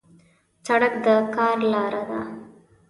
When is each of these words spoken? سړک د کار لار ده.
سړک 0.65 0.93
د 1.05 1.07
کار 1.35 1.57
لار 1.71 1.93
ده. 2.09 2.19